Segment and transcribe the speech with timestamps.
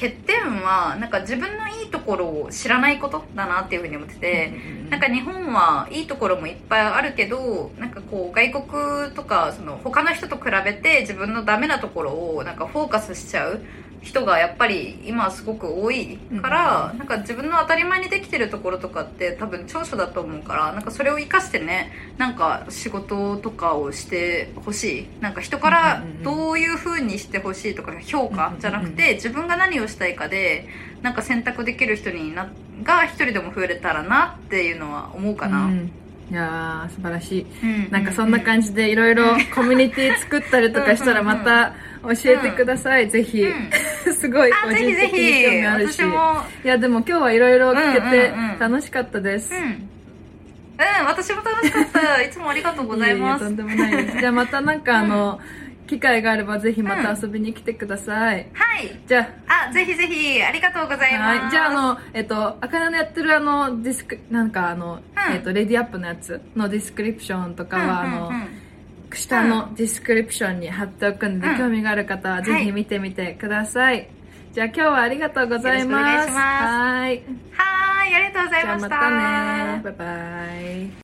[0.00, 4.52] 欠点はなんか自分のいいところを知らないことだなっていうふうに思ってて、
[4.88, 13.60] なんか日本はいいところもいっぱいあるけどなんかこう外国とかその他の人と比べて自分のダメなところをなんかフォーカスしちゃう
[14.02, 25.08] 人がやっぱり今すごく多いから、なんか自分の当たり前にできてるところとかって多分長所だと思うからなんかそれを生かしてねなんか仕事とかをしてほしい。
[25.20, 30.66] なんか人からどういう風にしてほしいとか評価じゃなくて自分が何をしたいかで
[31.02, 32.48] なんか選択できる人にな
[32.82, 35.92] が一人でも増えれたらなっていうのは思うかな、うん。
[36.30, 37.90] いやー素晴らしい、うん。
[37.90, 43.52] なんかそんな感じでいろいろコミュニティ作ったりとかしたらまた教えてください、ぜひ、う
[44.12, 45.94] すごい個あぜひぜ人的に興ひ味あるし。
[45.94, 46.44] 私も。
[46.64, 48.58] いやでも今日はいろいろ聞けてうんうんうん。
[48.58, 49.62] 楽しかったです、うん。
[49.62, 49.90] うん
[51.06, 52.22] 私も楽しかった。
[52.22, 53.44] いつもありがとうございます。
[53.44, 54.18] いえいえとんでもないです。
[54.18, 55.40] じゃあまたなんかあの、
[55.86, 59.00] 機会があればぜひまた遊びに来てください、はい。
[59.06, 59.66] じゃあ。
[59.68, 60.42] あぜひぜひ。
[60.42, 61.40] ありがとうございます。
[61.40, 65.34] はい、じゃああの、えっと、あかねのやってるあの、ディスク、なんかあの、うん。
[65.34, 68.34] えっと、レディアップのやつの description とかは、うんうんうん。
[68.36, 68.48] あの、
[69.16, 74.08] 下の description に貼っておくんで、うん興味がある方はぜひ見てみてください。
[74.52, 76.24] じゃあ今日はありがとうございます。
[76.24, 77.22] いしますはい。
[77.52, 79.16] はーいありがとうございましたじゃあま
[79.78, 79.82] たね。
[79.84, 80.06] バイバ
[80.86, 80.90] イ。